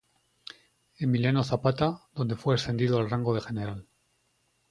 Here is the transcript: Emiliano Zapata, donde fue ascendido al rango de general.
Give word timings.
Emiliano 0.97 1.43
Zapata, 1.43 2.07
donde 2.15 2.35
fue 2.35 2.55
ascendido 2.55 2.97
al 2.97 3.07
rango 3.11 3.35
de 3.35 3.41
general. 3.41 3.85